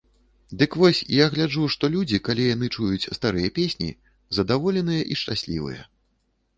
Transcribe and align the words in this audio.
Дык 0.61 0.71
вось, 0.83 1.01
я 1.15 1.25
гляджу, 1.33 1.65
што 1.75 1.91
людзі, 1.97 2.21
калі 2.29 2.49
яны 2.55 2.71
чуюць 2.75 3.09
старыя 3.19 3.53
песні, 3.61 3.91
задаволеныя 4.43 5.01
і 5.15 5.23
шчаслівыя. 5.25 5.81